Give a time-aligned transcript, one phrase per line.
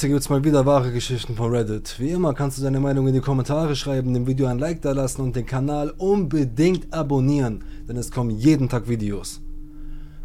[0.00, 1.96] Hier gibt's mal wieder wahre Geschichten von Reddit.
[1.98, 4.92] Wie immer kannst du deine Meinung in die Kommentare schreiben, dem Video ein Like da
[4.92, 9.42] lassen und den Kanal unbedingt abonnieren, denn es kommen jeden Tag Videos.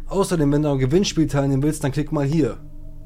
[0.06, 2.56] Außerdem, wenn du am Gewinnspiel teilnehmen willst, dann klick mal hier.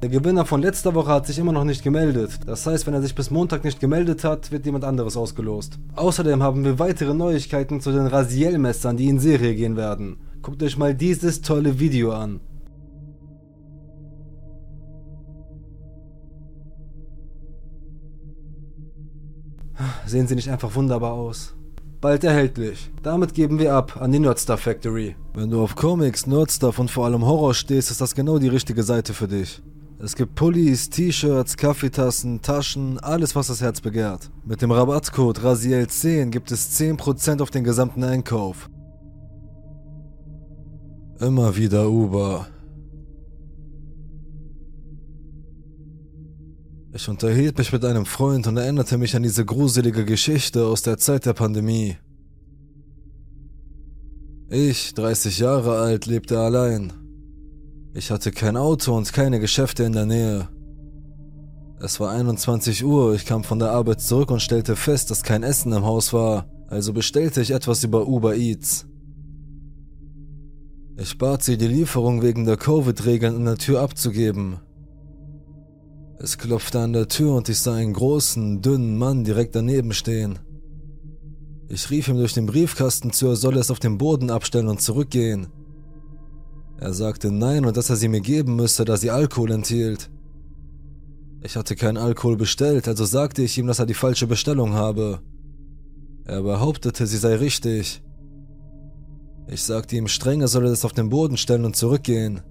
[0.00, 2.38] Der Gewinner von letzter Woche hat sich immer noch nicht gemeldet.
[2.46, 5.76] Das heißt, wenn er sich bis Montag nicht gemeldet hat, wird jemand anderes ausgelost.
[5.96, 10.18] Außerdem haben wir weitere Neuigkeiten zu den Rasiel-Messern, die in Serie gehen werden.
[10.40, 12.38] Guckt euch mal dieses tolle Video an.
[20.10, 21.54] Sehen sie nicht einfach wunderbar aus?
[22.00, 22.90] Bald erhältlich.
[23.00, 25.14] Damit geben wir ab an die Nerdstuff Factory.
[25.34, 28.82] Wenn du auf Comics, Nerdstuff und vor allem Horror stehst, ist das genau die richtige
[28.82, 29.62] Seite für dich.
[30.00, 34.32] Es gibt Pullis, T-Shirts, Kaffeetassen, Taschen, alles was das Herz begehrt.
[34.44, 38.68] Mit dem Rabattcode RASIEL10 gibt es 10% auf den gesamten Einkauf.
[41.20, 42.48] Immer wieder Uber.
[46.92, 50.98] Ich unterhielt mich mit einem Freund und erinnerte mich an diese gruselige Geschichte aus der
[50.98, 51.96] Zeit der Pandemie.
[54.48, 56.92] Ich, 30 Jahre alt, lebte allein.
[57.94, 60.48] Ich hatte kein Auto und keine Geschäfte in der Nähe.
[61.80, 65.44] Es war 21 Uhr, ich kam von der Arbeit zurück und stellte fest, dass kein
[65.44, 68.86] Essen im Haus war, also bestellte ich etwas über Uber Eats.
[70.96, 74.58] Ich bat sie, die Lieferung wegen der Covid-Regeln in der Tür abzugeben,
[76.22, 80.38] es klopfte an der Tür und ich sah einen großen, dünnen Mann direkt daneben stehen.
[81.68, 84.82] Ich rief ihm durch den Briefkasten zu, er solle es auf den Boden abstellen und
[84.82, 85.46] zurückgehen.
[86.78, 90.10] Er sagte nein und dass er sie mir geben müsse, da sie Alkohol enthielt.
[91.42, 95.20] Ich hatte keinen Alkohol bestellt, also sagte ich ihm, dass er die falsche Bestellung habe.
[96.26, 98.02] Er behauptete, sie sei richtig.
[99.48, 102.42] Ich sagte ihm streng, er solle es auf den Boden stellen und zurückgehen.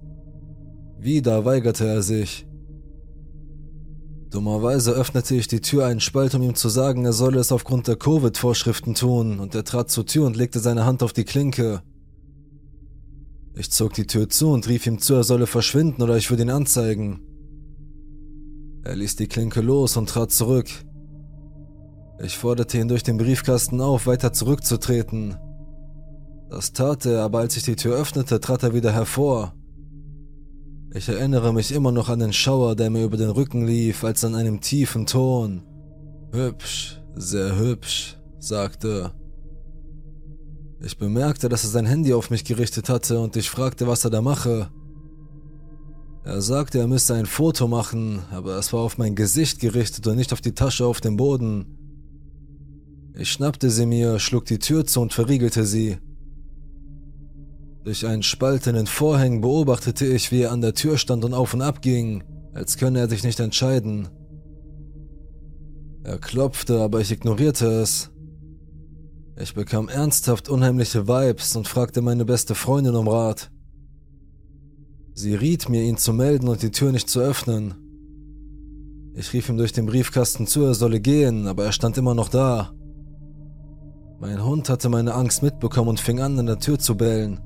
[0.98, 2.49] Wieder weigerte er sich.
[4.30, 7.88] Dummerweise öffnete ich die Tür einen Spalt, um ihm zu sagen, er solle es aufgrund
[7.88, 11.82] der Covid-Vorschriften tun, und er trat zur Tür und legte seine Hand auf die Klinke.
[13.56, 16.44] Ich zog die Tür zu und rief ihm zu, er solle verschwinden oder ich würde
[16.44, 17.20] ihn anzeigen.
[18.84, 20.68] Er ließ die Klinke los und trat zurück.
[22.22, 25.36] Ich forderte ihn durch den Briefkasten auf, weiter zurückzutreten.
[26.48, 29.54] Das tat er, aber als ich die Tür öffnete, trat er wieder hervor.
[30.92, 34.24] Ich erinnere mich immer noch an den Schauer, der mir über den Rücken lief, als
[34.24, 35.62] an einem tiefen Ton.
[36.32, 39.12] Hübsch, sehr hübsch, sagte.
[40.82, 44.10] Ich bemerkte, dass er sein Handy auf mich gerichtet hatte und ich fragte, was er
[44.10, 44.70] da mache.
[46.24, 50.16] Er sagte, er müsse ein Foto machen, aber es war auf mein Gesicht gerichtet und
[50.16, 51.76] nicht auf die Tasche auf dem Boden.
[53.16, 55.98] Ich schnappte sie mir, schlug die Tür zu und verriegelte sie.
[57.84, 61.32] Durch einen Spalt in den Vorhängen beobachtete ich, wie er an der Tür stand und
[61.32, 64.08] auf und ab ging, als könne er sich nicht entscheiden.
[66.04, 68.10] Er klopfte, aber ich ignorierte es.
[69.38, 73.50] Ich bekam ernsthaft unheimliche Vibes und fragte meine beste Freundin um Rat.
[75.14, 77.74] Sie riet mir, ihn zu melden und die Tür nicht zu öffnen.
[79.14, 82.28] Ich rief ihm durch den Briefkasten zu, er solle gehen, aber er stand immer noch
[82.28, 82.72] da.
[84.18, 87.40] Mein Hund hatte meine Angst mitbekommen und fing an, an der Tür zu bellen.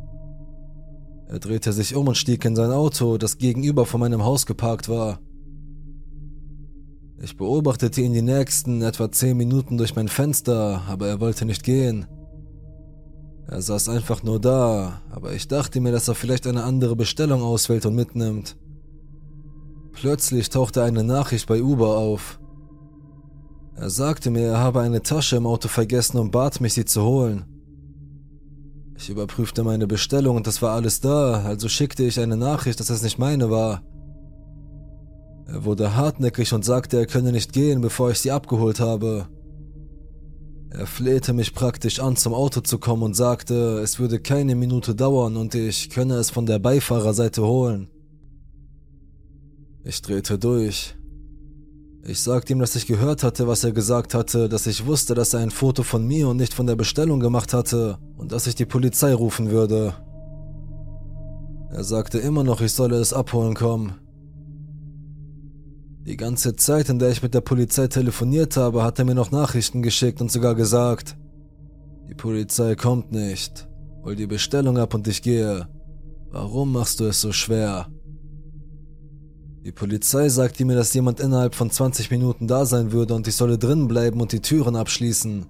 [1.29, 4.89] Er drehte sich um und stieg in sein Auto, das gegenüber von meinem Haus geparkt
[4.89, 5.21] war.
[7.23, 11.63] Ich beobachtete ihn die nächsten etwa zehn Minuten durch mein Fenster, aber er wollte nicht
[11.63, 12.07] gehen.
[13.47, 17.43] Er saß einfach nur da, aber ich dachte mir, dass er vielleicht eine andere Bestellung
[17.43, 18.57] auswählt und mitnimmt.
[19.93, 22.41] Plötzlich tauchte eine Nachricht bei Uber auf.
[23.77, 27.03] Er sagte mir, er habe eine Tasche im Auto vergessen und bat mich, sie zu
[27.03, 27.45] holen.
[28.97, 32.91] Ich überprüfte meine Bestellung und es war alles da, also schickte ich eine Nachricht, dass
[32.91, 33.83] es nicht meine war.
[35.47, 39.29] Er wurde hartnäckig und sagte, er könne nicht gehen, bevor ich sie abgeholt habe.
[40.71, 44.95] Er flehte mich praktisch an, zum Auto zu kommen und sagte, es würde keine Minute
[44.95, 47.89] dauern und ich könne es von der Beifahrerseite holen.
[49.85, 50.97] Ich drehte durch.
[52.07, 55.33] Ich sagte ihm, dass ich gehört hatte, was er gesagt hatte, dass ich wusste, dass
[55.33, 58.55] er ein Foto von mir und nicht von der Bestellung gemacht hatte und dass ich
[58.55, 59.95] die Polizei rufen würde.
[61.71, 63.95] Er sagte immer noch, ich solle es abholen kommen.
[66.07, 69.31] Die ganze Zeit, in der ich mit der Polizei telefoniert habe, hat er mir noch
[69.31, 71.17] Nachrichten geschickt und sogar gesagt,
[72.11, 73.67] die Polizei kommt nicht,
[74.03, 75.69] hol die Bestellung ab und ich gehe.
[76.31, 77.89] Warum machst du es so schwer?
[79.65, 83.35] Die Polizei sagte mir, dass jemand innerhalb von 20 Minuten da sein würde und ich
[83.35, 85.47] solle drinnen bleiben und die Türen abschließen.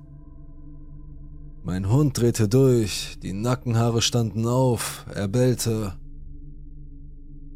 [1.64, 5.94] Mein Hund drehte durch, die Nackenhaare standen auf, er bellte.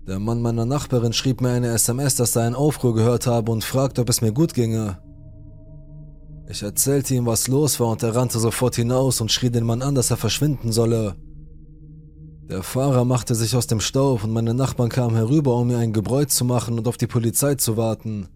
[0.08, 3.62] Der Mann meiner Nachbarin schrieb mir eine SMS, dass er einen Aufruhr gehört habe und
[3.62, 4.98] fragte, ob es mir gut ginge.
[6.48, 9.82] Ich erzählte ihm, was los war und er rannte sofort hinaus und schrie den Mann
[9.82, 11.14] an, dass er verschwinden solle.
[12.48, 15.92] Der Fahrer machte sich aus dem Staub und meine Nachbarn kamen herüber, um mir ein
[15.92, 18.28] Gebräu zu machen und auf die Polizei zu warten.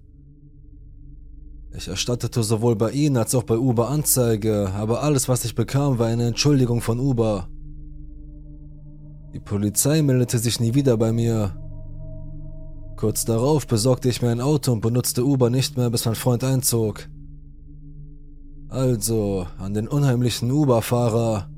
[1.75, 5.99] Ich erstattete sowohl bei ihnen als auch bei Uber Anzeige, aber alles, was ich bekam,
[5.99, 7.49] war eine Entschuldigung von Uber.
[9.33, 11.57] Die Polizei meldete sich nie wieder bei mir.
[12.97, 16.45] Kurz darauf besorgte ich mir ein Auto und benutzte Uber nicht mehr, bis mein Freund
[16.45, 17.09] einzog.
[18.69, 21.49] Also, an den unheimlichen Uber-Fahrer,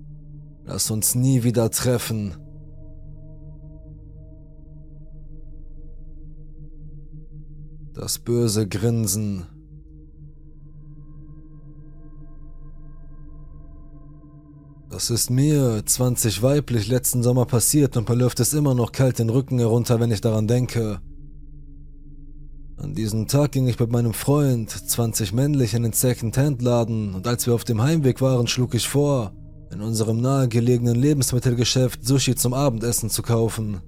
[0.65, 2.37] lass uns nie wieder treffen.
[7.94, 9.46] Das böse Grinsen.
[14.91, 19.20] Das ist mir, 20 weiblich, letzten Sommer passiert und mir läuft es immer noch kalt
[19.20, 21.00] den Rücken herunter, wenn ich daran denke.
[22.76, 27.46] An diesem Tag ging ich mit meinem Freund, 20 männlich, in den Second-Hand-Laden und als
[27.46, 29.32] wir auf dem Heimweg waren, schlug ich vor,
[29.73, 33.81] in unserem nahegelegenen Lebensmittelgeschäft Sushi zum Abendessen zu kaufen.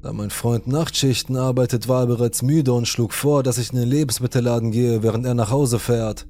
[0.00, 3.80] Da mein Freund Nachtschichten arbeitet, war er bereits müde und schlug vor, dass ich in
[3.80, 6.26] den Lebensmittelladen gehe, während er nach Hause fährt.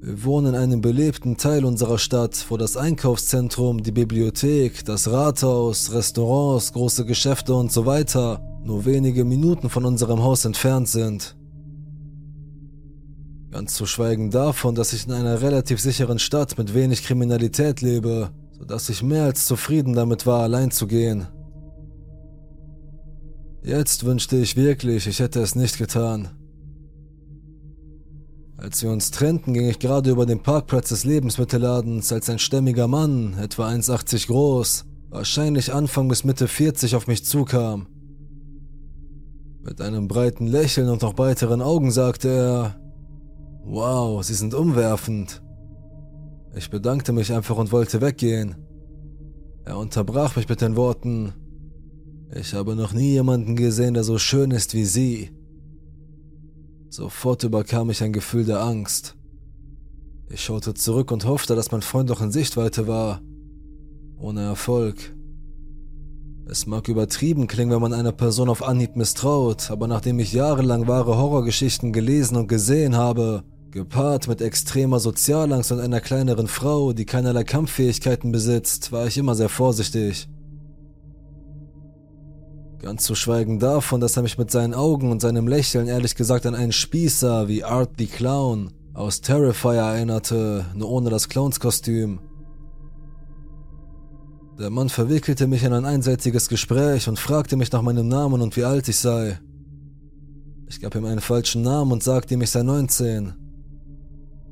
[0.00, 5.92] Wir wohnen in einem belebten Teil unserer Stadt, wo das Einkaufszentrum, die Bibliothek, das Rathaus,
[5.92, 11.36] Restaurants, große Geschäfte und so weiter nur wenige Minuten von unserem Haus entfernt sind.
[13.50, 18.30] Ganz zu schweigen davon, dass ich in einer relativ sicheren Stadt mit wenig Kriminalität lebe,
[18.56, 21.26] sodass ich mehr als zufrieden damit war, allein zu gehen.
[23.62, 26.28] Jetzt wünschte ich wirklich, ich hätte es nicht getan.
[28.56, 32.88] Als wir uns trennten, ging ich gerade über den Parkplatz des Lebensmittelladens, als ein stämmiger
[32.88, 37.86] Mann, etwa 1,80 groß, wahrscheinlich Anfang bis Mitte 40 auf mich zukam.
[39.62, 42.80] Mit einem breiten Lächeln und noch breiteren Augen sagte er,
[43.62, 45.42] Wow, Sie sind umwerfend.
[46.54, 48.56] Ich bedankte mich einfach und wollte weggehen.
[49.64, 51.34] Er unterbrach mich mit den Worten,
[52.34, 55.30] ich habe noch nie jemanden gesehen, der so schön ist wie sie.
[56.88, 59.16] Sofort überkam ich ein Gefühl der Angst.
[60.28, 63.20] Ich schaute zurück und hoffte, dass mein Freund noch in Sichtweite war.
[64.18, 65.14] Ohne Erfolg.
[66.46, 70.88] Es mag übertrieben klingen, wenn man einer Person auf Anhieb misstraut, aber nachdem ich jahrelang
[70.88, 77.06] wahre Horrorgeschichten gelesen und gesehen habe, gepaart mit extremer Sozialangst und einer kleineren Frau, die
[77.06, 80.28] keinerlei Kampffähigkeiten besitzt, war ich immer sehr vorsichtig.
[82.82, 86.46] Ganz zu schweigen davon, dass er mich mit seinen Augen und seinem Lächeln ehrlich gesagt
[86.46, 92.20] an einen Spießer wie Art the Clown aus Terrifier erinnerte, nur ohne das Clownskostüm.
[94.58, 98.56] Der Mann verwickelte mich in ein einseitiges Gespräch und fragte mich nach meinem Namen und
[98.56, 99.38] wie alt ich sei.
[100.66, 103.34] Ich gab ihm einen falschen Namen und sagte ihm, ich sei 19.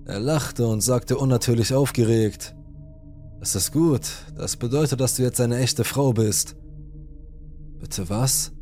[0.05, 2.55] Er lachte und sagte unnatürlich aufgeregt.
[3.41, 4.03] Es ist gut,
[4.37, 6.57] das bedeutet, dass du jetzt eine echte Frau bist.
[7.79, 8.53] Bitte was?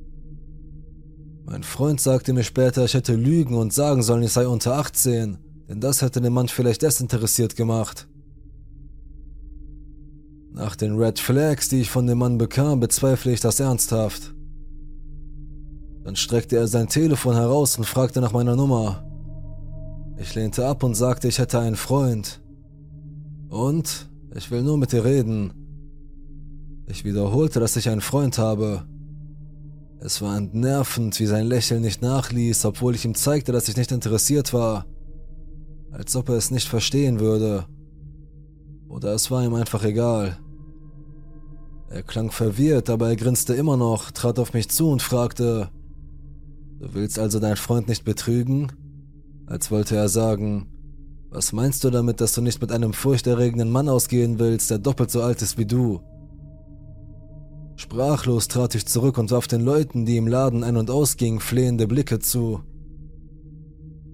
[1.44, 5.38] Mein Freund sagte mir später, ich hätte lügen und sagen sollen, ich sei unter 18,
[5.68, 8.08] denn das hätte den Mann vielleicht desinteressiert gemacht.
[10.52, 14.34] Nach den Red Flags, die ich von dem Mann bekam, bezweifle ich das ernsthaft.
[16.02, 19.04] Dann streckte er sein Telefon heraus und fragte nach meiner Nummer.
[20.18, 22.40] Ich lehnte ab und sagte, ich hätte einen Freund.
[23.48, 25.52] Und ich will nur mit dir reden.
[26.86, 28.86] Ich wiederholte, dass ich einen Freund habe.
[30.00, 33.92] Es war entnervend, wie sein Lächeln nicht nachließ, obwohl ich ihm zeigte, dass ich nicht
[33.92, 34.86] interessiert war.
[35.90, 37.66] Als ob er es nicht verstehen würde.
[38.88, 40.38] Oder es war ihm einfach egal.
[41.88, 45.70] Er klang verwirrt, aber er grinste immer noch, trat auf mich zu und fragte,
[46.78, 48.70] Du willst also deinen Freund nicht betrügen?
[49.46, 50.68] Als wollte er sagen,
[51.30, 55.10] was meinst du damit, dass du nicht mit einem furchterregenden Mann ausgehen willst, der doppelt
[55.10, 56.00] so alt ist wie du?
[57.76, 61.86] Sprachlos trat ich zurück und warf den Leuten, die im Laden ein- und ausgingen, flehende
[61.86, 62.60] Blicke zu.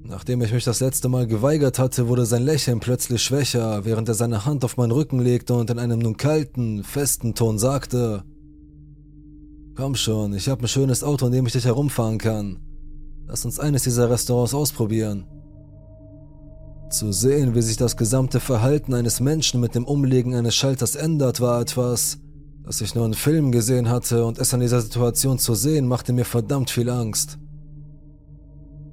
[0.02, 4.14] Nachdem ich mich das letzte Mal geweigert hatte, wurde sein Lächeln plötzlich schwächer, während er
[4.14, 8.24] seine Hand auf meinen Rücken legte und in einem nun kalten, festen Ton sagte,
[9.76, 12.58] Komm schon, ich habe ein schönes Auto, in dem ich dich herumfahren kann.
[13.26, 15.24] Lass uns eines dieser Restaurants ausprobieren.
[16.90, 21.40] Zu sehen, wie sich das gesamte Verhalten eines Menschen mit dem Umlegen eines Schalters ändert,
[21.40, 22.18] war etwas,
[22.64, 26.12] dass ich nur einen Film gesehen hatte und es an dieser Situation zu sehen, machte
[26.12, 27.38] mir verdammt viel Angst.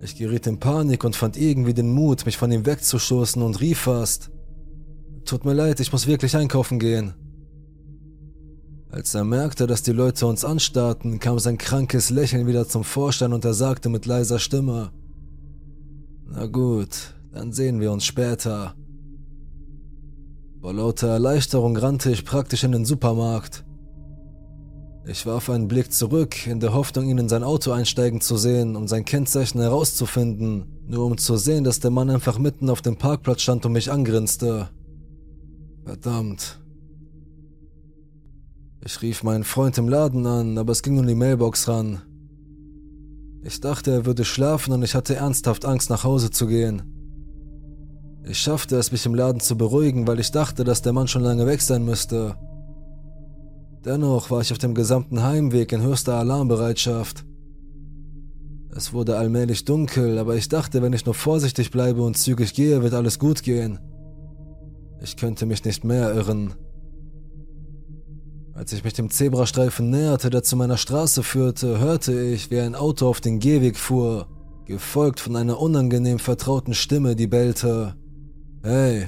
[0.01, 3.79] Ich geriet in Panik und fand irgendwie den Mut, mich von ihm wegzustoßen und rief
[3.79, 4.31] fast,
[5.25, 7.13] Tut mir leid, ich muss wirklich einkaufen gehen.
[8.89, 13.33] Als er merkte, dass die Leute uns anstarrten, kam sein krankes Lächeln wieder zum Vorschein
[13.33, 14.91] und er sagte mit leiser Stimme,
[16.25, 18.73] Na gut, dann sehen wir uns später.
[20.61, 23.63] Vor lauter Erleichterung rannte ich praktisch in den Supermarkt.
[25.07, 28.75] Ich warf einen Blick zurück, in der Hoffnung, ihn in sein Auto einsteigen zu sehen,
[28.75, 32.97] um sein Kennzeichen herauszufinden, nur um zu sehen, dass der Mann einfach mitten auf dem
[32.97, 34.69] Parkplatz stand und mich angrinste.
[35.85, 36.59] Verdammt.
[38.83, 42.01] Ich rief meinen Freund im Laden an, aber es ging nur die Mailbox ran.
[43.43, 46.98] Ich dachte, er würde schlafen und ich hatte ernsthaft Angst, nach Hause zu gehen.
[48.23, 51.23] Ich schaffte es, mich im Laden zu beruhigen, weil ich dachte, dass der Mann schon
[51.23, 52.35] lange weg sein müsste.
[53.85, 57.25] Dennoch war ich auf dem gesamten Heimweg in höchster Alarmbereitschaft.
[58.75, 62.83] Es wurde allmählich dunkel, aber ich dachte, wenn ich nur vorsichtig bleibe und zügig gehe,
[62.83, 63.79] wird alles gut gehen.
[65.01, 66.53] Ich könnte mich nicht mehr irren.
[68.53, 72.75] Als ich mich dem Zebrastreifen näherte, der zu meiner Straße führte, hörte ich, wie ein
[72.75, 74.27] Auto auf den Gehweg fuhr,
[74.65, 77.95] gefolgt von einer unangenehm vertrauten Stimme, die bellte.
[78.61, 79.07] Hey!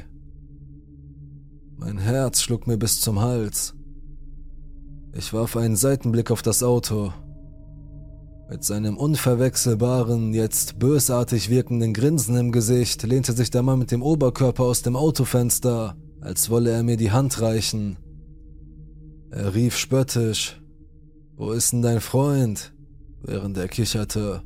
[1.75, 3.73] Mein Herz schlug mir bis zum Hals.
[5.13, 7.11] Ich warf einen Seitenblick auf das Auto.
[8.49, 14.03] Mit seinem unverwechselbaren, jetzt bösartig wirkenden Grinsen im Gesicht lehnte sich der Mann mit dem
[14.03, 17.97] Oberkörper aus dem Autofenster, als wolle er mir die Hand reichen.
[19.31, 20.61] Er rief spöttisch,
[21.35, 22.73] Wo ist denn dein Freund?
[23.21, 24.43] während er kicherte.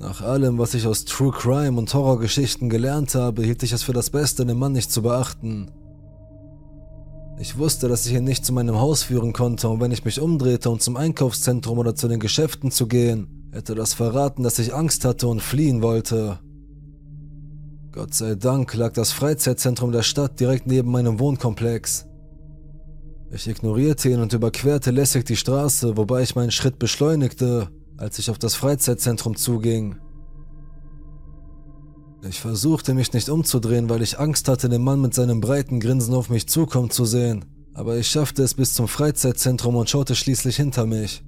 [0.00, 3.92] Nach allem, was ich aus True Crime und Horrorgeschichten gelernt habe, hielt ich es für
[3.92, 5.70] das Beste, den Mann nicht zu beachten.
[7.38, 10.18] Ich wusste, dass ich ihn nicht zu meinem Haus führen konnte und wenn ich mich
[10.18, 14.74] umdrehte, um zum Einkaufszentrum oder zu den Geschäften zu gehen, hätte das verraten, dass ich
[14.74, 16.38] Angst hatte und fliehen wollte.
[17.92, 22.06] Gott sei Dank lag das Freizeitzentrum der Stadt direkt neben meinem Wohnkomplex.
[23.32, 27.68] Ich ignorierte ihn und überquerte lässig die Straße, wobei ich meinen Schritt beschleunigte,
[28.00, 29.96] als ich auf das Freizeitzentrum zuging.
[32.26, 36.14] Ich versuchte mich nicht umzudrehen, weil ich Angst hatte, den Mann mit seinem breiten Grinsen
[36.14, 40.56] auf mich zukommen zu sehen, aber ich schaffte es bis zum Freizeitzentrum und schaute schließlich
[40.56, 41.22] hinter mich.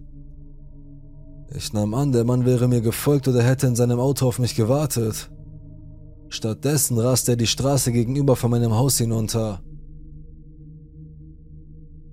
[1.54, 4.54] Ich nahm an, der Mann wäre mir gefolgt oder hätte in seinem Auto auf mich
[4.54, 5.30] gewartet.
[6.30, 9.62] Stattdessen raste er die Straße gegenüber von meinem Haus hinunter.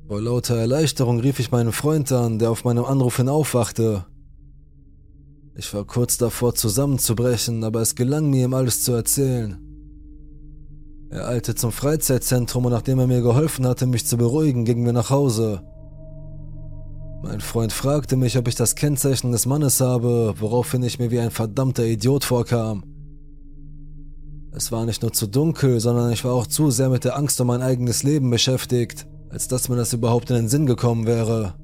[0.09, 4.05] Vor lauter Erleichterung rief ich meinen Freund an, der auf meinem Anruf hin aufwachte.
[5.59, 9.57] Ich war kurz davor zusammenzubrechen, aber es gelang mir, ihm alles zu erzählen.
[11.09, 14.93] Er eilte zum Freizeitzentrum und nachdem er mir geholfen hatte, mich zu beruhigen, gingen wir
[14.93, 15.61] nach Hause.
[17.23, 21.19] Mein Freund fragte mich, ob ich das Kennzeichen des Mannes habe, woraufhin ich mir wie
[21.19, 22.85] ein verdammter Idiot vorkam.
[24.53, 27.41] Es war nicht nur zu dunkel, sondern ich war auch zu sehr mit der Angst
[27.41, 31.55] um mein eigenes Leben beschäftigt, als dass mir das überhaupt in den Sinn gekommen wäre.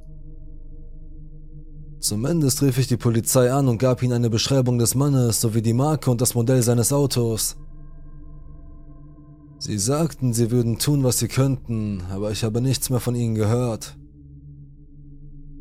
[2.05, 5.73] Zumindest rief ich die Polizei an und gab ihnen eine Beschreibung des Mannes sowie die
[5.73, 7.57] Marke und das Modell seines Autos.
[9.57, 13.33] Sie sagten, sie würden tun, was sie könnten, aber ich habe nichts mehr von ihnen
[13.33, 13.97] gehört.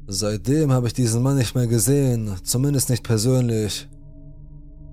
[0.06, 3.88] Seitdem habe ich diesen Mann nicht mehr gesehen, zumindest nicht persönlich.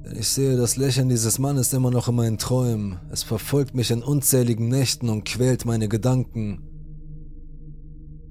[0.05, 2.98] Denn ich sehe das Lächeln dieses Mannes immer noch in meinen Träumen.
[3.12, 6.71] Es verfolgt mich in unzähligen Nächten und quält meine Gedanken.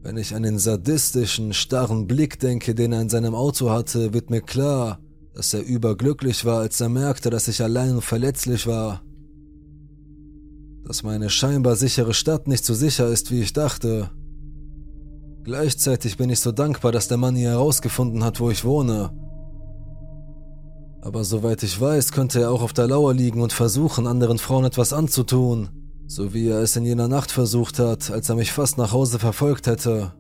[0.02, 4.30] Wenn ich an den sadistischen, starren Blick denke, den er in seinem Auto hatte, wird
[4.30, 4.99] mir klar,
[5.35, 9.02] dass er überglücklich war, als er merkte, dass ich allein und verletzlich war.
[10.85, 14.11] Dass meine scheinbar sichere Stadt nicht so sicher ist, wie ich dachte.
[15.45, 19.11] Gleichzeitig bin ich so dankbar, dass der Mann hier herausgefunden hat, wo ich wohne.
[21.02, 24.64] Aber soweit ich weiß, könnte er auch auf der Lauer liegen und versuchen, anderen Frauen
[24.64, 25.69] etwas anzutun.
[26.11, 29.21] So wie er es in jener Nacht versucht hat, als er mich fast nach Hause
[29.21, 30.12] verfolgt hätte.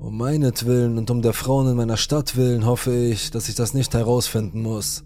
[0.00, 3.74] Um meinetwillen und um der Frauen in meiner Stadt willen hoffe ich, dass ich das
[3.74, 5.04] nicht herausfinden muss.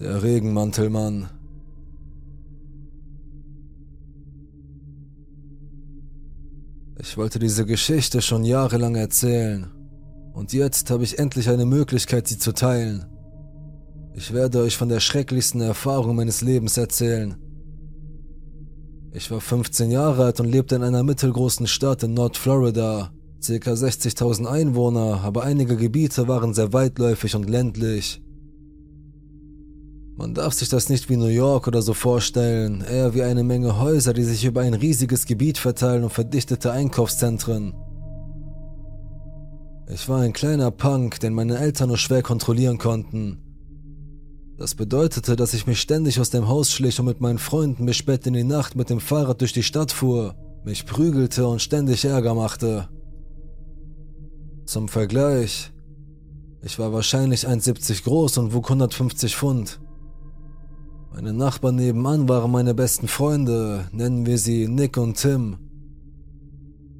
[0.00, 1.30] Der Regenmantelmann.
[7.00, 9.77] Ich wollte diese Geschichte schon jahrelang erzählen.
[10.38, 13.04] Und jetzt habe ich endlich eine Möglichkeit, sie zu teilen.
[14.14, 17.34] Ich werde euch von der schrecklichsten Erfahrung meines Lebens erzählen.
[19.12, 23.10] Ich war 15 Jahre alt und lebte in einer mittelgroßen Stadt in Nordflorida.
[23.42, 28.22] Circa 60.000 Einwohner, aber einige Gebiete waren sehr weitläufig und ländlich.
[30.16, 33.80] Man darf sich das nicht wie New York oder so vorstellen, eher wie eine Menge
[33.80, 37.74] Häuser, die sich über ein riesiges Gebiet verteilen und verdichtete Einkaufszentren.
[39.90, 43.38] Ich war ein kleiner Punk, den meine Eltern nur schwer kontrollieren konnten.
[44.58, 47.96] Das bedeutete, dass ich mich ständig aus dem Haus schlich und mit meinen Freunden bis
[47.96, 52.04] spät in die Nacht mit dem Fahrrad durch die Stadt fuhr, mich prügelte und ständig
[52.04, 52.88] Ärger machte.
[54.66, 55.72] Zum Vergleich,
[56.60, 59.80] ich war wahrscheinlich 1,70 groß und wog 150 Pfund.
[61.14, 65.67] Meine Nachbarn nebenan waren meine besten Freunde, nennen wir sie Nick und Tim.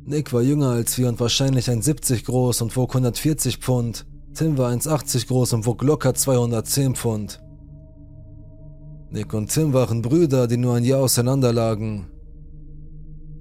[0.08, 4.06] Nick war jünger als wir und wahrscheinlich 1,70 groß und wog 140 Pfund.
[4.32, 7.42] Tim war 1,80 groß und wog locker 210 Pfund.
[9.10, 12.06] Nick und Tim waren Brüder, die nur ein Jahr auseinander lagen.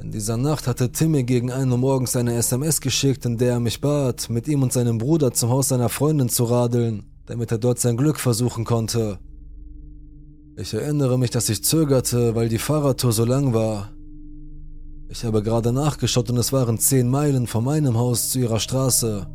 [0.01, 3.53] In dieser Nacht hatte Tim mir gegen 1 Uhr morgens eine SMS geschickt, in der
[3.53, 7.50] er mich bat, mit ihm und seinem Bruder zum Haus seiner Freundin zu radeln, damit
[7.50, 9.19] er dort sein Glück versuchen konnte.
[10.57, 13.93] Ich erinnere mich, dass ich zögerte, weil die Fahrradtour so lang war.
[15.09, 19.27] Ich habe gerade nachgeschaut und es waren 10 Meilen von meinem Haus zu ihrer Straße.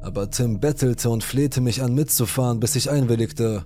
[0.00, 3.64] Aber Tim bettelte und flehte mich an mitzufahren, bis ich einwilligte.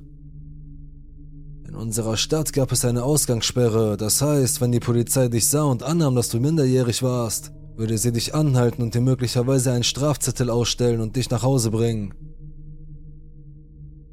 [1.67, 5.83] In unserer Stadt gab es eine Ausgangssperre, das heißt, wenn die Polizei dich sah und
[5.83, 11.01] annahm, dass du minderjährig warst, würde sie dich anhalten und dir möglicherweise einen Strafzettel ausstellen
[11.01, 12.15] und dich nach Hause bringen.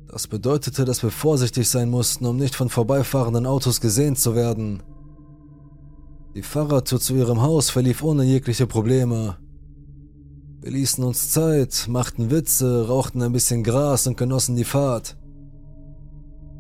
[0.10, 4.82] Das bedeutete, dass wir vorsichtig sein mussten, um nicht von vorbeifahrenden Autos gesehen zu werden.
[6.38, 9.38] Die Fahrradtour zu ihrem Haus verlief ohne jegliche Probleme.
[10.62, 15.18] Wir ließen uns Zeit, machten Witze, rauchten ein bisschen Gras und genossen die Fahrt.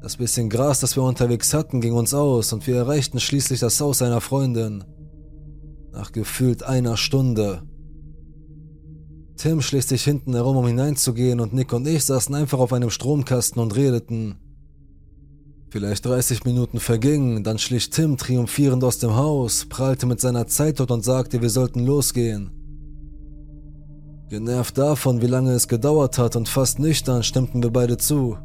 [0.01, 3.79] Das bisschen Gras, das wir unterwegs hatten, ging uns aus und wir erreichten schließlich das
[3.79, 4.83] Haus einer Freundin.
[5.91, 7.61] Nach gefühlt einer Stunde.
[9.35, 12.89] Tim schlich sich hinten herum, um hineinzugehen, und Nick und ich saßen einfach auf einem
[12.89, 14.39] Stromkasten und redeten.
[15.69, 20.79] Vielleicht 30 Minuten vergingen, dann schlich Tim triumphierend aus dem Haus, prahlte mit seiner Zeit
[20.79, 22.51] dort und sagte, wir sollten losgehen.
[24.29, 28.37] Genervt davon, wie lange es gedauert hat und fast nüchtern, stimmten wir beide zu.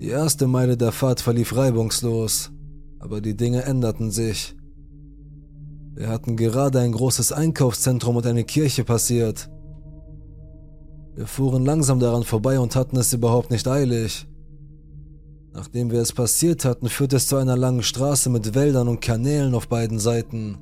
[0.00, 2.50] Die erste Meile der Fahrt verlief reibungslos,
[2.98, 4.56] aber die Dinge änderten sich.
[5.94, 9.50] Wir hatten gerade ein großes Einkaufszentrum und eine Kirche passiert.
[11.16, 14.26] Wir fuhren langsam daran vorbei und hatten es überhaupt nicht eilig.
[15.58, 19.56] Nachdem wir es passiert hatten, führte es zu einer langen Straße mit Wäldern und Kanälen
[19.56, 20.58] auf beiden Seiten.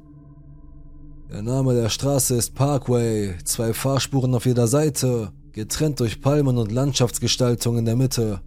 [1.30, 6.72] Der Name der Straße ist Parkway, zwei Fahrspuren auf jeder Seite, getrennt durch Palmen und
[6.72, 8.40] Landschaftsgestaltung in der Mitte.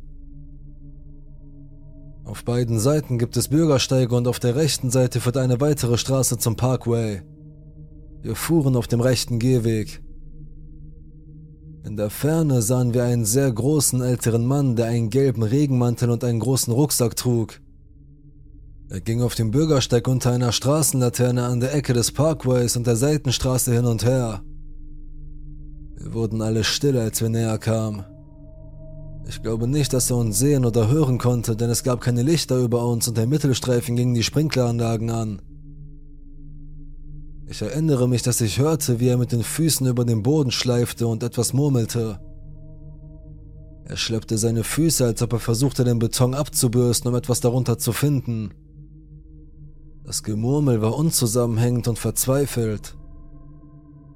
[2.26, 6.40] Auf beiden Seiten gibt es Bürgersteige und auf der rechten Seite führt eine weitere Straße
[6.40, 7.22] zum Parkway.
[8.24, 10.02] Wir fuhren auf dem rechten Gehweg.
[11.86, 16.24] In der Ferne sahen wir einen sehr großen älteren Mann, der einen gelben Regenmantel und
[16.24, 17.62] einen großen Rucksack trug.
[18.90, 22.96] Er ging auf dem Bürgersteig unter einer Straßenlaterne an der Ecke des Parkways und der
[22.96, 24.42] Seitenstraße hin und her.
[25.96, 28.04] Wir wurden alle still, als wir näher kamen.
[29.28, 32.58] Ich glaube nicht, dass er uns sehen oder hören konnte, denn es gab keine Lichter
[32.58, 35.42] über uns und der Mittelstreifen gingen die Sprinkleranlagen an.
[37.52, 41.08] Ich erinnere mich, dass ich hörte, wie er mit den Füßen über den Boden schleifte
[41.08, 42.20] und etwas murmelte.
[43.86, 47.92] Er schleppte seine Füße, als ob er versuchte, den Beton abzubürsten, um etwas darunter zu
[47.92, 48.52] finden.
[50.04, 52.96] Das Gemurmel war unzusammenhängend und verzweifelt.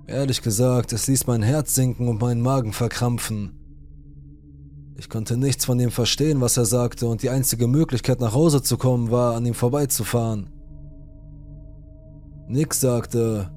[0.05, 3.53] Ehrlich gesagt, es ließ mein Herz sinken und meinen Magen verkrampfen.
[4.95, 8.61] Ich konnte nichts von ihm verstehen, was er sagte, und die einzige Möglichkeit nach Hause
[8.61, 10.51] zu kommen war, an ihm vorbeizufahren.
[12.47, 13.51] Nick sagte,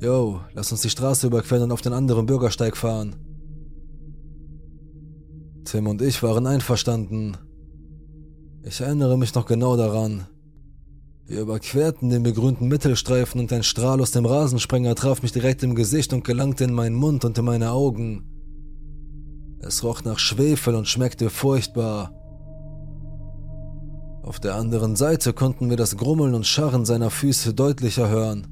[0.00, 3.16] Yo, lass uns die Straße überqueren und auf den anderen Bürgersteig fahren.
[5.64, 7.36] Tim und ich waren einverstanden.
[8.62, 10.26] Ich erinnere mich noch genau daran.
[11.26, 15.74] Wir überquerten den begrünten Mittelstreifen und ein Strahl aus dem Rasensprenger traf mich direkt im
[15.74, 18.24] Gesicht und gelangte in meinen Mund und in meine Augen.
[19.60, 22.19] Es roch nach Schwefel und schmeckte furchtbar.
[24.22, 28.46] Auf der anderen Seite konnten wir das Grummeln und Scharren seiner Füße deutlicher hören.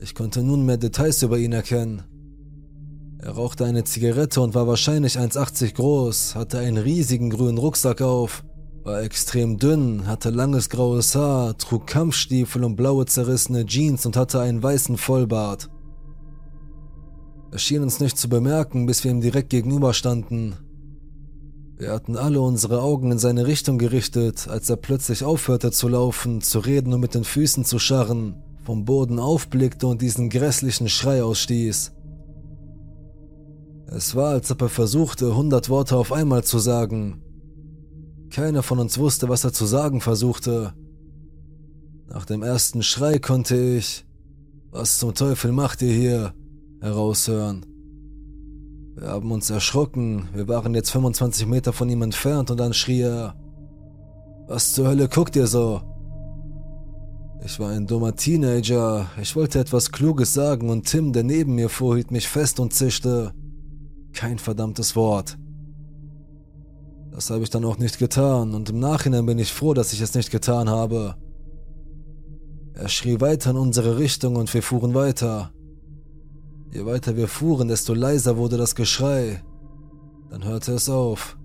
[0.00, 2.02] Ich konnte nun mehr Details über ihn erkennen.
[3.18, 8.44] Er rauchte eine Zigarette und war wahrscheinlich 1,80 groß, hatte einen riesigen grünen Rucksack auf
[8.86, 14.40] war extrem dünn, hatte langes graues Haar, trug Kampfstiefel und blaue zerrissene Jeans und hatte
[14.40, 15.68] einen weißen Vollbart.
[17.50, 20.54] Er schien uns nicht zu bemerken, bis wir ihm direkt gegenüberstanden.
[21.78, 26.40] Wir hatten alle unsere Augen in seine Richtung gerichtet, als er plötzlich aufhörte zu laufen,
[26.40, 31.22] zu reden und mit den Füßen zu scharren, vom Boden aufblickte und diesen grässlichen Schrei
[31.22, 31.92] ausstieß.
[33.88, 37.22] Es war, als ob er versuchte, hundert Worte auf einmal zu sagen,
[38.30, 40.72] keiner von uns wusste, was er zu sagen versuchte.
[42.08, 44.06] Nach dem ersten Schrei konnte ich,
[44.70, 46.34] was zum Teufel macht ihr hier,
[46.80, 47.66] heraushören.
[48.96, 53.02] Wir haben uns erschrocken, wir waren jetzt 25 Meter von ihm entfernt und dann schrie
[53.02, 53.34] er,
[54.48, 55.82] was zur Hölle guckt ihr so?
[57.44, 61.68] Ich war ein dummer Teenager, ich wollte etwas Kluges sagen und Tim, der neben mir
[61.68, 63.34] fuhr, hielt mich fest und zischte,
[64.14, 65.36] kein verdammtes Wort.
[67.10, 70.00] Das habe ich dann auch nicht getan und im Nachhinein bin ich froh, dass ich
[70.00, 71.16] es nicht getan habe.
[72.72, 75.52] Er schrie weiter in unsere Richtung und wir fuhren weiter.
[76.72, 79.42] Je weiter wir fuhren, desto leiser wurde das Geschrei.
[80.30, 81.36] Dann hörte es auf.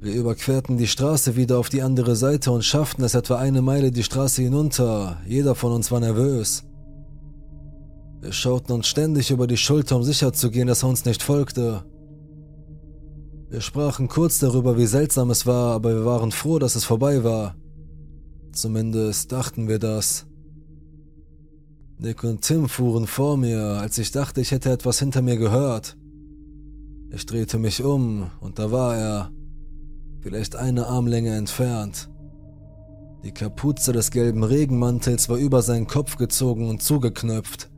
[0.00, 3.92] Wir überquerten die Straße wieder auf die andere Seite und schafften es etwa eine Meile
[3.92, 5.18] die Straße hinunter.
[5.26, 6.64] Jeder von uns war nervös.
[8.20, 11.84] Wir schauten uns ständig über die Schulter, um sicherzugehen, dass er uns nicht folgte.
[13.48, 17.22] Wir sprachen kurz darüber, wie seltsam es war, aber wir waren froh, dass es vorbei
[17.22, 17.54] war.
[18.52, 20.26] Zumindest dachten wir das.
[22.02, 25.96] Nick und Tim fuhren vor mir, als ich dachte, ich hätte etwas hinter mir gehört.
[27.10, 29.30] Ich drehte mich um und da war er,
[30.20, 32.10] vielleicht eine Armlänge entfernt.
[33.22, 37.70] Die Kapuze des gelben Regenmantels war über seinen Kopf gezogen und zugeknöpft.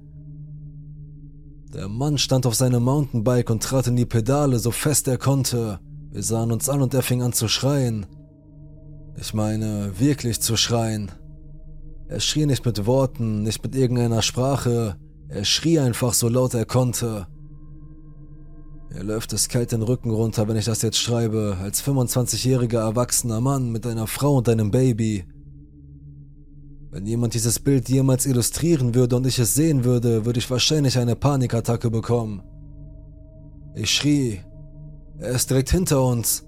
[1.74, 5.80] Der Mann stand auf seinem Mountainbike und trat in die Pedale so fest er konnte.
[6.10, 8.06] Wir sahen uns an und er fing an zu schreien.
[9.20, 11.12] Ich meine, wirklich zu schreien.
[12.08, 14.96] Er schrie nicht mit Worten, nicht mit irgendeiner Sprache,
[15.28, 17.26] er schrie einfach so laut er konnte.
[18.90, 23.40] Mir läuft es kalt den Rücken runter, wenn ich das jetzt schreibe, als 25-jähriger erwachsener
[23.40, 25.24] Mann mit einer Frau und einem Baby.
[26.90, 30.96] Wenn jemand dieses Bild jemals illustrieren würde und ich es sehen würde, würde ich wahrscheinlich
[30.96, 32.42] eine Panikattacke bekommen.
[33.74, 34.40] Ich schrie,
[35.18, 36.44] er ist direkt hinter uns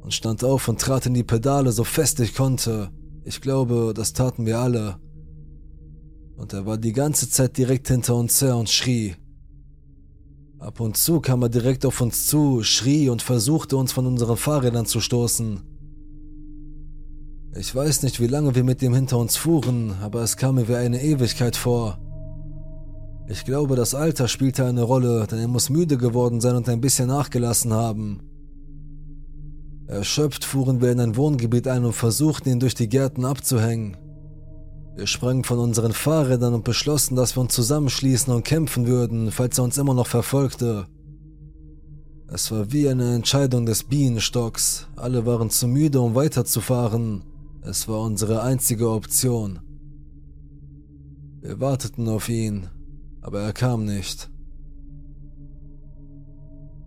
[0.00, 2.90] und stand auf und trat in die Pedale so fest ich konnte.
[3.24, 4.96] Ich glaube, das taten wir alle.
[6.36, 9.16] Und er war die ganze Zeit direkt hinter uns her und schrie.
[10.58, 14.36] Ab und zu kam er direkt auf uns zu, schrie und versuchte uns von unseren
[14.36, 15.60] Fahrrädern zu stoßen.
[17.56, 20.68] Ich weiß nicht, wie lange wir mit ihm hinter uns fuhren, aber es kam mir
[20.68, 21.98] wie eine Ewigkeit vor.
[23.28, 26.80] Ich glaube, das Alter spielte eine Rolle, denn er muss müde geworden sein und ein
[26.80, 28.20] bisschen nachgelassen haben.
[29.86, 33.96] Erschöpft fuhren wir in ein Wohngebiet ein und versuchten ihn durch die Gärten abzuhängen.
[34.96, 39.58] Wir sprangen von unseren Fahrrädern und beschlossen, dass wir uns zusammenschließen und kämpfen würden, falls
[39.58, 40.86] er uns immer noch verfolgte.
[42.28, 44.88] Es war wie eine Entscheidung des Bienenstocks.
[44.96, 47.24] Alle waren zu müde, um weiterzufahren.
[47.62, 49.60] Es war unsere einzige Option.
[51.40, 52.68] Wir warteten auf ihn,
[53.20, 54.30] aber er kam nicht.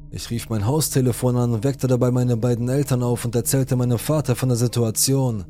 [0.10, 3.98] Ich rief mein Haustelefon an und weckte dabei meine beiden Eltern auf und erzählte meinem
[3.98, 5.46] Vater von der Situation.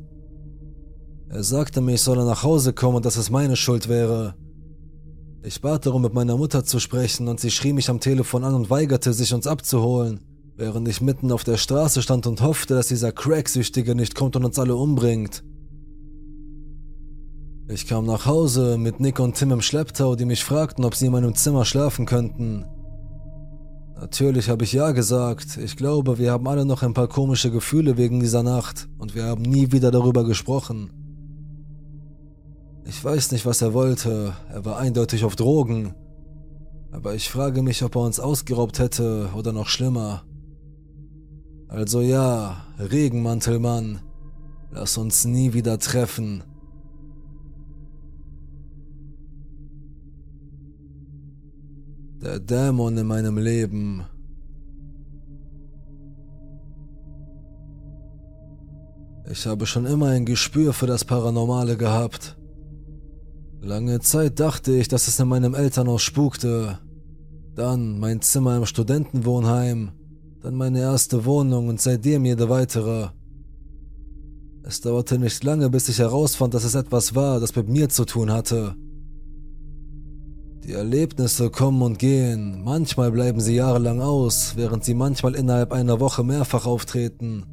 [1.28, 4.34] Er sagte mir, ich solle nach Hause kommen und dass es meine Schuld wäre.
[5.44, 8.54] Ich bat darum, mit meiner Mutter zu sprechen und sie schrie mich am Telefon an
[8.54, 10.20] und weigerte sich, uns abzuholen,
[10.56, 14.44] während ich mitten auf der Straße stand und hoffte, dass dieser Cracksüchtige nicht kommt und
[14.44, 15.44] uns alle umbringt.
[17.68, 21.06] Ich kam nach Hause mit Nick und Tim im Schlepptau, die mich fragten, ob sie
[21.06, 22.64] in meinem Zimmer schlafen könnten.
[24.00, 25.56] Natürlich habe ich ja gesagt.
[25.56, 29.24] Ich glaube, wir haben alle noch ein paar komische Gefühle wegen dieser Nacht und wir
[29.24, 30.90] haben nie wieder darüber gesprochen.
[32.86, 34.34] Ich weiß nicht, was er wollte.
[34.50, 35.94] Er war eindeutig auf Drogen.
[36.92, 40.22] Aber ich frage mich, ob er uns ausgeraubt hätte oder noch schlimmer.
[41.66, 44.00] Also ja, Regenmantelmann,
[44.70, 46.44] lass uns nie wieder treffen.
[52.28, 54.04] Der Dämon in meinem Leben.
[59.30, 62.36] Ich habe schon immer ein Gespür für das Paranormale gehabt.
[63.62, 66.78] Lange Zeit dachte ich, dass es in meinem Elternhaus spukte.
[67.54, 69.92] Dann mein Zimmer im Studentenwohnheim,
[70.42, 73.08] dann meine erste Wohnung und seitdem jede weitere.
[74.64, 78.04] Es dauerte nicht lange, bis ich herausfand, dass es etwas war, das mit mir zu
[78.04, 78.76] tun hatte.
[80.64, 86.00] Die Erlebnisse kommen und gehen, manchmal bleiben sie jahrelang aus, während sie manchmal innerhalb einer
[86.00, 87.46] Woche mehrfach auftreten.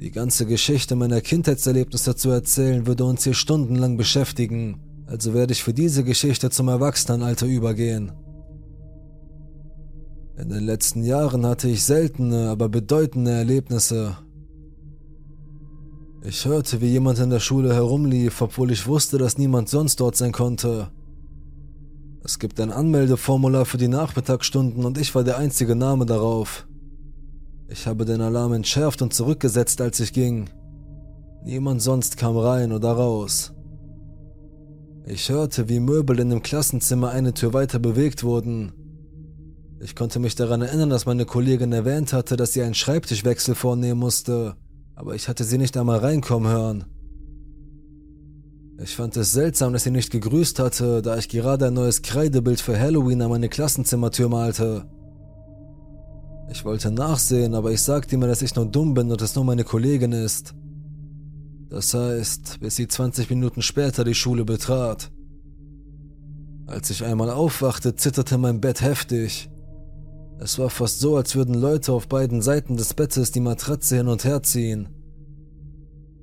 [0.00, 5.62] Die ganze Geschichte meiner Kindheitserlebnisse zu erzählen, würde uns hier stundenlang beschäftigen, also werde ich
[5.62, 8.12] für diese Geschichte zum Erwachsenenalter übergehen.
[10.38, 14.18] In den letzten Jahren hatte ich seltene, aber bedeutende Erlebnisse.
[16.22, 20.16] Ich hörte, wie jemand in der Schule herumlief, obwohl ich wusste, dass niemand sonst dort
[20.16, 20.90] sein konnte.
[22.28, 26.66] Es gibt ein Anmeldeformular für die Nachmittagsstunden und ich war der einzige Name darauf.
[27.68, 30.50] Ich habe den Alarm entschärft und zurückgesetzt, als ich ging.
[31.44, 33.52] Niemand sonst kam rein oder raus.
[35.06, 38.72] Ich hörte, wie Möbel in dem Klassenzimmer eine Tür weiter bewegt wurden.
[39.78, 44.00] Ich konnte mich daran erinnern, dass meine Kollegin erwähnt hatte, dass sie einen Schreibtischwechsel vornehmen
[44.00, 44.56] musste,
[44.96, 46.86] aber ich hatte sie nicht einmal reinkommen hören.
[48.78, 52.60] Ich fand es seltsam, dass sie nicht gegrüßt hatte, da ich gerade ein neues Kreidebild
[52.60, 54.86] für Halloween an meine Klassenzimmertür malte.
[56.50, 59.44] Ich wollte nachsehen, aber ich sagte mir, dass ich nur dumm bin und es nur
[59.44, 60.54] meine Kollegin ist.
[61.70, 65.10] Das heißt, bis sie 20 Minuten später die Schule betrat.
[66.66, 69.48] Als ich einmal aufwachte, zitterte mein Bett heftig.
[70.38, 74.08] Es war fast so, als würden Leute auf beiden Seiten des Bettes die Matratze hin
[74.08, 74.88] und her ziehen.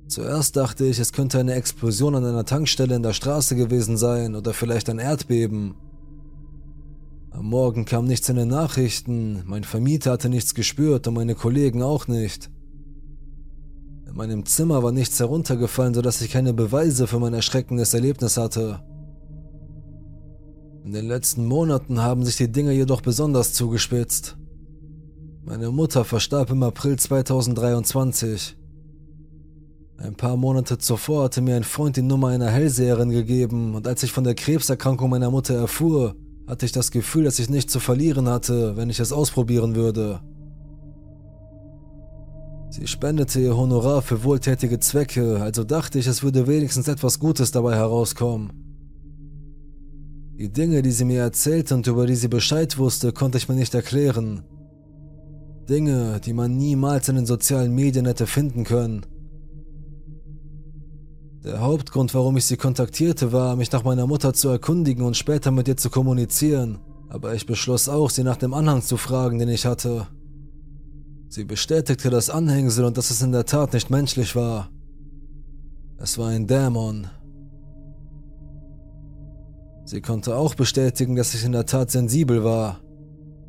[0.06, 4.34] Zuerst dachte ich, es könnte eine Explosion an einer Tankstelle in der Straße gewesen sein
[4.34, 5.74] oder vielleicht ein Erdbeben.
[7.30, 11.82] Am Morgen kam nichts in den Nachrichten, mein Vermieter hatte nichts gespürt und meine Kollegen
[11.82, 12.50] auch nicht.
[14.06, 18.80] In meinem Zimmer war nichts heruntergefallen, sodass ich keine Beweise für mein erschreckendes Erlebnis hatte.
[20.84, 24.36] In den letzten Monaten haben sich die Dinge jedoch besonders zugespitzt.
[25.42, 28.56] Meine Mutter verstarb im April 2023.
[29.96, 34.02] Ein paar Monate zuvor hatte mir ein Freund die Nummer einer Hellseherin gegeben und als
[34.02, 37.80] ich von der Krebserkrankung meiner Mutter erfuhr, hatte ich das Gefühl, dass ich nichts zu
[37.80, 40.20] verlieren hatte, wenn ich es ausprobieren würde.
[42.70, 47.52] Sie spendete ihr Honorar für wohltätige Zwecke, also dachte ich, es würde wenigstens etwas Gutes
[47.52, 48.52] dabei herauskommen.
[50.36, 53.54] Die Dinge, die sie mir erzählte und über die sie Bescheid wusste, konnte ich mir
[53.54, 54.42] nicht erklären.
[55.68, 59.06] Dinge, die man niemals in den sozialen Medien hätte finden können.
[61.44, 65.50] Der Hauptgrund, warum ich sie kontaktierte, war, mich nach meiner Mutter zu erkundigen und später
[65.50, 66.78] mit ihr zu kommunizieren,
[67.10, 70.06] aber ich beschloss auch, sie nach dem Anhang zu fragen, den ich hatte.
[71.28, 74.70] Sie bestätigte das Anhängsel und dass es in der Tat nicht menschlich war.
[75.98, 77.08] Es war ein Dämon.
[79.84, 82.80] Sie konnte auch bestätigen, dass ich in der Tat sensibel war,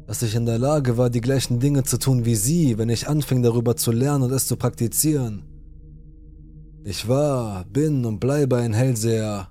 [0.05, 3.07] dass ich in der Lage war, die gleichen Dinge zu tun wie sie, wenn ich
[3.07, 5.54] anfing darüber zu lernen und es zu praktizieren.
[6.87, 9.49] Ich war, bin und bleibe ein Hellseher.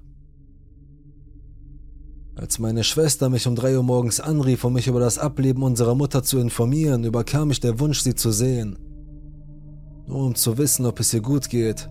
[2.37, 5.97] Als meine Schwester mich um drei Uhr morgens anrief, um mich über das Ableben unserer
[5.97, 8.79] Mutter zu informieren, überkam mich der Wunsch, sie zu sehen.
[10.07, 11.91] Nur um zu wissen, ob es ihr gut geht.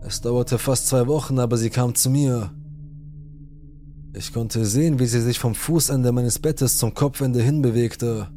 [0.00, 2.52] Es dauerte fast zwei Wochen, aber sie kam zu mir.
[4.14, 8.28] Ich konnte sehen, wie sie sich vom Fußende meines Bettes zum Kopfende hinbewegte.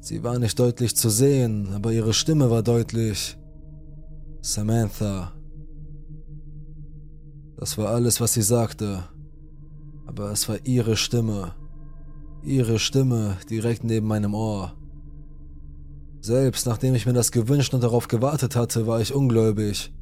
[0.00, 3.36] Sie war nicht deutlich zu sehen, aber ihre Stimme war deutlich.
[4.42, 5.32] Samantha.
[7.58, 9.04] Das war alles, was sie sagte.
[10.06, 11.52] Aber es war ihre Stimme.
[12.42, 14.72] Ihre Stimme direkt neben meinem Ohr.
[16.22, 19.92] Selbst nachdem ich mir das gewünscht und darauf gewartet hatte, war ich ungläubig.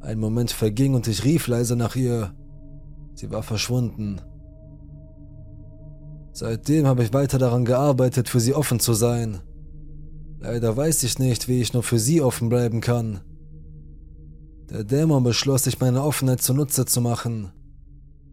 [0.00, 2.34] Ein Moment verging und ich rief leise nach ihr.
[3.14, 4.20] Sie war verschwunden.
[6.32, 9.40] Seitdem habe ich weiter daran gearbeitet, für sie offen zu sein.
[10.46, 13.22] Leider weiß ich nicht, wie ich nur für sie offen bleiben kann.
[14.68, 17.50] Der Dämon beschloss, sich meine Offenheit zunutze zu machen.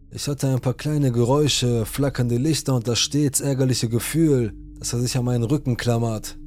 [0.09, 4.99] Ich hatte ein paar kleine Geräusche, flackernde Lichter und das stets ärgerliche Gefühl, dass er
[4.99, 6.37] sich an meinen Rücken klammert.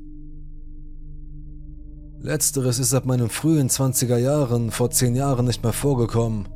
[2.20, 6.46] Letzteres ist ab meinen frühen 20er Jahren vor zehn Jahren nicht mehr vorgekommen.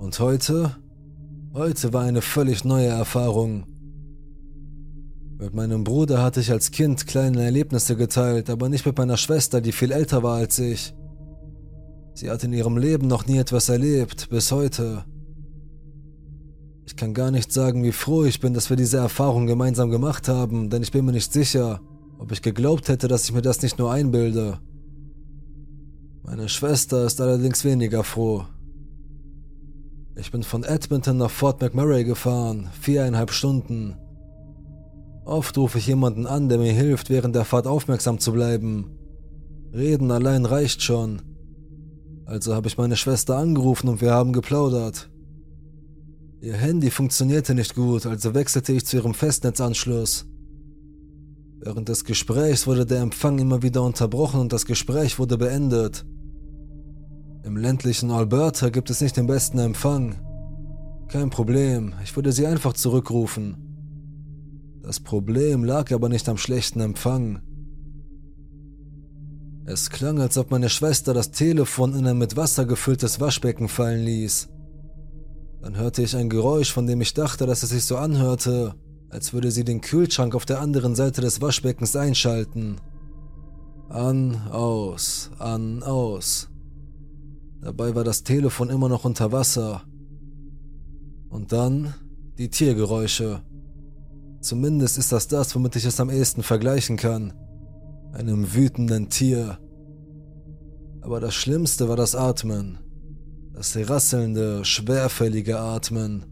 [0.00, 0.74] Und heute?
[1.52, 3.73] Heute war eine völlig neue Erfahrung.
[5.38, 9.60] Mit meinem Bruder hatte ich als Kind kleine Erlebnisse geteilt, aber nicht mit meiner Schwester,
[9.60, 10.94] die viel älter war als ich.
[12.14, 15.04] Sie hat in ihrem Leben noch nie etwas erlebt, bis heute.
[16.86, 20.28] Ich kann gar nicht sagen, wie froh ich bin, dass wir diese Erfahrung gemeinsam gemacht
[20.28, 21.80] haben, denn ich bin mir nicht sicher,
[22.18, 24.60] ob ich geglaubt hätte, dass ich mir das nicht nur einbilde.
[26.22, 28.44] Meine Schwester ist allerdings weniger froh.
[30.14, 33.96] Ich bin von Edmonton nach Fort McMurray gefahren, viereinhalb Stunden.
[35.24, 38.90] Oft rufe ich jemanden an, der mir hilft, während der Fahrt aufmerksam zu bleiben.
[39.72, 41.22] Reden allein reicht schon.
[42.26, 45.10] Also habe ich meine Schwester angerufen und wir haben geplaudert.
[46.40, 50.26] Ihr Handy funktionierte nicht gut, also wechselte ich zu ihrem Festnetzanschluss.
[51.58, 56.04] Während des Gesprächs wurde der Empfang immer wieder unterbrochen und das Gespräch wurde beendet.
[57.44, 60.16] Im ländlichen Alberta gibt es nicht den besten Empfang.
[61.08, 63.63] Kein Problem, ich würde sie einfach zurückrufen.
[64.84, 67.40] Das Problem lag aber nicht am schlechten Empfang.
[69.64, 74.04] Es klang, als ob meine Schwester das Telefon in ein mit Wasser gefülltes Waschbecken fallen
[74.04, 74.50] ließ.
[75.62, 78.74] Dann hörte ich ein Geräusch, von dem ich dachte, dass es sich so anhörte,
[79.08, 82.76] als würde sie den Kühlschrank auf der anderen Seite des Waschbeckens einschalten.
[83.88, 86.50] An, aus, an, aus.
[87.62, 89.84] Dabei war das Telefon immer noch unter Wasser.
[91.30, 91.94] Und dann
[92.36, 93.40] die Tiergeräusche.
[94.44, 97.32] Zumindest ist das das, womit ich es am ehesten vergleichen kann.
[98.12, 99.58] Einem wütenden Tier.
[101.00, 102.78] Aber das Schlimmste war das Atmen.
[103.54, 106.26] Das rasselnde, schwerfällige Atmen.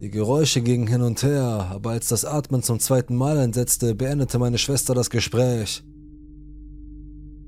[0.00, 4.38] Die Geräusche gingen hin und her, aber als das Atmen zum zweiten Mal entsetzte, beendete
[4.38, 5.84] meine Schwester das Gespräch.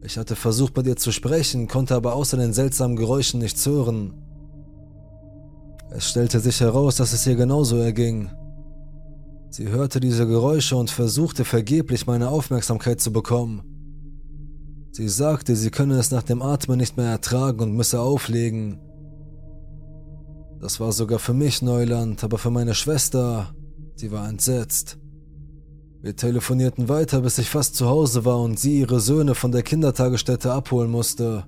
[0.03, 4.13] Ich hatte versucht, mit ihr zu sprechen, konnte aber außer den seltsamen Geräuschen nichts hören.
[5.91, 8.31] Es stellte sich heraus, dass es ihr genauso erging.
[9.51, 13.63] Sie hörte diese Geräusche und versuchte vergeblich meine Aufmerksamkeit zu bekommen.
[14.93, 18.79] Sie sagte, sie könne es nach dem Atmen nicht mehr ertragen und müsse auflegen.
[20.61, 23.53] Das war sogar für mich Neuland, aber für meine Schwester,
[23.97, 24.99] sie war entsetzt.
[26.01, 29.63] Wir telefonierten weiter, bis ich fast zu Hause war und sie ihre Söhne von der
[29.63, 31.45] Kindertagesstätte abholen musste.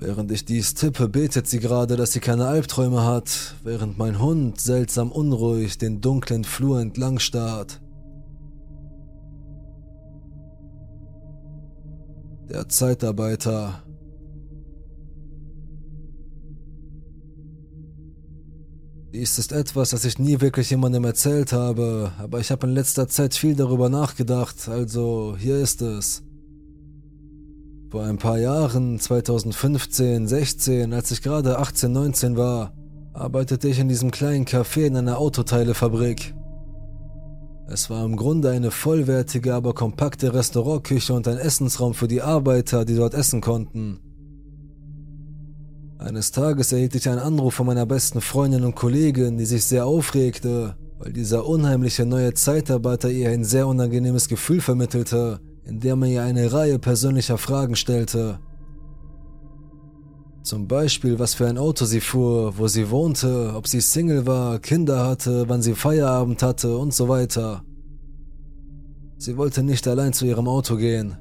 [0.00, 4.60] Während ich dies tippe, betet sie gerade, dass sie keine Albträume hat, während mein Hund
[4.60, 7.80] seltsam unruhig den dunklen Flur entlang starrt.
[12.48, 13.82] Der Zeitarbeiter
[19.12, 23.08] Dies ist etwas, das ich nie wirklich jemandem erzählt habe, aber ich habe in letzter
[23.08, 26.22] Zeit viel darüber nachgedacht, also hier ist es.
[27.90, 32.74] Vor ein paar Jahren, 2015, 16, als ich gerade 18, 19 war,
[33.14, 36.34] arbeitete ich in diesem kleinen Café in einer Autoteilefabrik.
[37.66, 42.84] Es war im Grunde eine vollwertige, aber kompakte Restaurantküche und ein Essensraum für die Arbeiter,
[42.84, 44.00] die dort essen konnten.
[45.96, 49.86] Eines Tages erhielt ich einen Anruf von meiner besten Freundin und Kollegin, die sich sehr
[49.86, 56.22] aufregte, weil dieser unheimliche neue Zeitarbeiter ihr ein sehr unangenehmes Gefühl vermittelte, indem er ihr
[56.22, 58.40] eine Reihe persönlicher Fragen stellte.
[60.42, 64.58] Zum Beispiel, was für ein Auto sie fuhr, wo sie wohnte, ob sie Single war,
[64.60, 67.62] Kinder hatte, wann sie Feierabend hatte und so weiter.
[69.18, 71.16] Sie wollte nicht allein zu ihrem Auto gehen.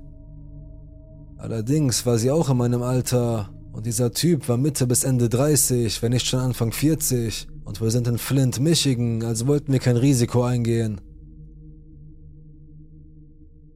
[1.37, 6.01] Allerdings war sie auch in meinem Alter und dieser Typ war Mitte bis Ende 30,
[6.01, 7.47] wenn nicht schon Anfang 40.
[7.65, 11.01] Und wir sind in Flint, Michigan, also wollten wir kein Risiko eingehen.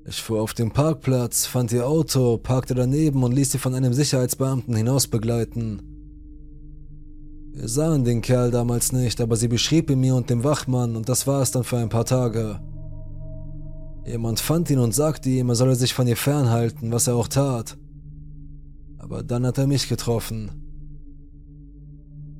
[0.05, 3.93] Ich fuhr auf den Parkplatz, fand ihr Auto, parkte daneben und ließ sie von einem
[3.93, 5.81] Sicherheitsbeamten hinaus begleiten.
[7.53, 11.09] Wir sahen den Kerl damals nicht, aber sie beschrieb ihn mir und dem Wachmann und
[11.09, 12.59] das war es dann für ein paar Tage.
[14.05, 17.27] Jemand fand ihn und sagte ihm, er solle sich von ihr fernhalten, was er auch
[17.27, 17.77] tat
[19.11, 20.51] aber dann hat er mich getroffen.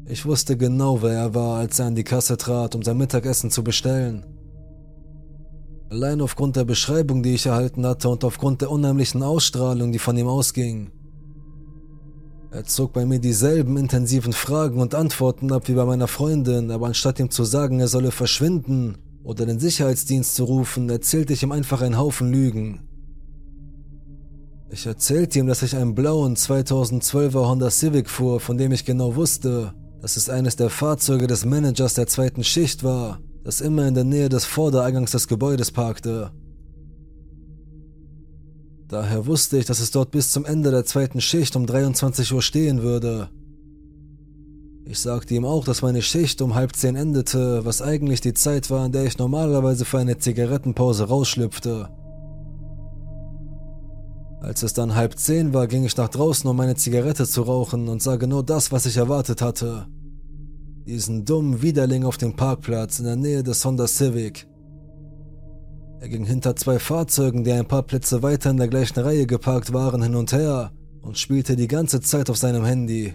[0.06, 3.52] Ich wusste genau, wer er war, als er an die Kasse trat, um sein Mittagessen
[3.52, 4.26] zu bestellen.
[5.92, 10.18] Allein aufgrund der Beschreibung, die ich erhalten hatte und aufgrund der unheimlichen Ausstrahlung, die von
[10.18, 10.90] ihm ausging.
[12.50, 16.88] Er zog bei mir dieselben intensiven Fragen und Antworten ab wie bei meiner Freundin, aber
[16.88, 21.52] anstatt ihm zu sagen, er solle verschwinden oder den Sicherheitsdienst zu rufen, erzählte ich ihm
[21.52, 22.88] einfach einen Haufen Lügen.
[24.70, 29.18] Ich erzählte ihm, dass ich einen blauen 2012er Honda Civic fuhr, von dem ich genau
[29.18, 33.94] wusste, dass es eines der Fahrzeuge des Managers der zweiten Schicht war, das immer in
[33.94, 36.32] der Nähe des Vordereingangs des Gebäudes parkte.
[38.88, 42.42] Daher wusste ich, dass es dort bis zum Ende der zweiten Schicht um 23 Uhr
[42.42, 43.30] stehen würde.
[44.86, 48.70] Ich sagte ihm auch, dass meine Schicht um halb zehn endete, was eigentlich die Zeit
[48.70, 51.88] war, in der ich normalerweise für eine Zigarettenpause rausschlüpfte.
[54.42, 57.88] Als es dann halb zehn war, ging ich nach draußen, um meine Zigarette zu rauchen
[57.88, 59.86] und sah genau das, was ich erwartet hatte.
[60.86, 64.48] Diesen dummen Widerling auf dem Parkplatz in der Nähe des Honda Civic.
[66.00, 69.72] Er ging hinter zwei Fahrzeugen, die ein paar Plätze weiter in der gleichen Reihe geparkt
[69.74, 70.72] waren, hin und her
[71.04, 73.14] und spielte die ganze Zeit auf seinem Handy.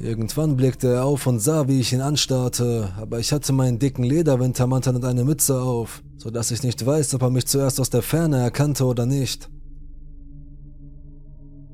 [0.00, 4.04] Irgendwann blickte er auf und sah, wie ich ihn anstarrte, aber ich hatte meinen dicken
[4.04, 7.90] Lederwintermantel und eine Mütze auf, so dass ich nicht weiß, ob er mich zuerst aus
[7.90, 9.50] der Ferne erkannte oder nicht.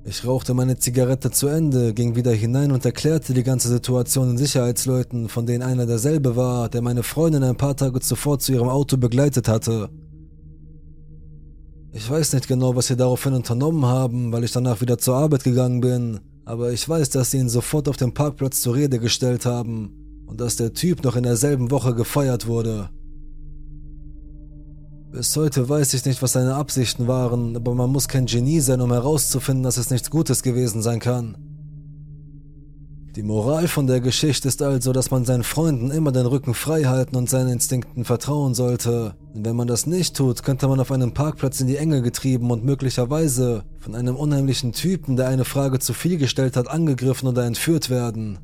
[0.06, 4.36] Ich rauchte meine Zigarette zu Ende, ging wieder hinein und erklärte die ganze Situation den
[4.36, 8.68] Sicherheitsleuten, von denen einer derselbe war, der meine Freundin ein paar Tage zuvor zu ihrem
[8.68, 9.88] Auto begleitet hatte.
[11.92, 15.42] Ich weiß nicht genau, was sie daraufhin unternommen haben, weil ich danach wieder zur Arbeit
[15.42, 19.46] gegangen bin, aber ich weiß, dass sie ihn sofort auf dem Parkplatz zur Rede gestellt
[19.46, 22.90] haben und dass der Typ noch in derselben Woche gefeuert wurde.
[25.14, 28.80] Bis heute weiß ich nicht, was seine Absichten waren, aber man muss kein Genie sein,
[28.80, 31.36] um herauszufinden, dass es nichts Gutes gewesen sein kann.
[33.14, 36.82] Die Moral von der Geschichte ist also, dass man seinen Freunden immer den Rücken frei
[36.82, 39.14] halten und seinen Instinkten vertrauen sollte.
[39.32, 42.50] Denn wenn man das nicht tut, könnte man auf einem Parkplatz in die Enge getrieben
[42.50, 47.44] und möglicherweise von einem unheimlichen Typen, der eine Frage zu viel gestellt hat, angegriffen oder
[47.44, 48.40] entführt werden.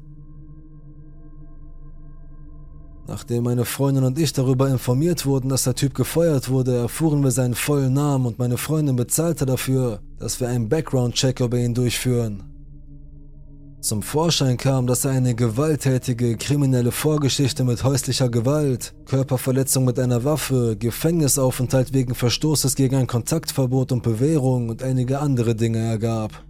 [3.10, 7.32] Nachdem meine Freundin und ich darüber informiert wurden, dass der Typ gefeuert wurde, erfuhren wir
[7.32, 12.44] seinen vollen Namen und meine Freundin bezahlte dafür, dass wir einen Background-Check über ihn durchführen.
[13.80, 20.22] Zum Vorschein kam, dass er eine gewalttätige, kriminelle Vorgeschichte mit häuslicher Gewalt, Körperverletzung mit einer
[20.22, 26.44] Waffe, Gefängnisaufenthalt wegen Verstoßes gegen ein Kontaktverbot und Bewährung und einige andere Dinge ergab.